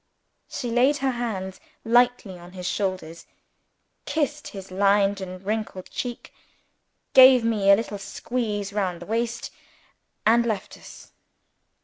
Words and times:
She 0.49 0.71
laid 0.71 0.97
her 0.97 1.11
hands 1.11 1.59
lightly 1.85 2.39
on 2.39 2.53
his 2.53 2.67
shoulders; 2.67 3.27
kissed 4.07 4.47
his 4.47 4.71
lined 4.71 5.21
and 5.21 5.45
wrinkled 5.45 5.91
cheek; 5.91 6.33
gave 7.13 7.43
me 7.43 7.69
a 7.69 7.75
little 7.75 7.99
squeeze 7.99 8.73
round 8.73 8.99
the 8.99 9.05
waist 9.05 9.51
and 10.25 10.43
left 10.43 10.75
us. 10.75 11.11